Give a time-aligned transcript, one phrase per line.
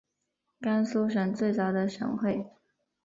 [0.59, 2.47] 甘肃省最早的省会。